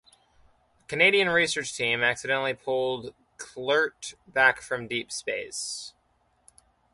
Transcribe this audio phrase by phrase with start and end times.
[0.83, 5.93] A Canadian research team accidentally pulls Kl'rt back from deep space.